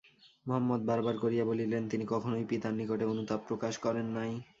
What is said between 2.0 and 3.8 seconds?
কখনোই পিতার নিকটে অনুতাপ প্রকাশ